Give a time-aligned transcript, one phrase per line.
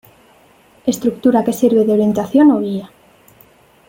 [0.91, 2.87] Estructura que sirve de orientación o guía.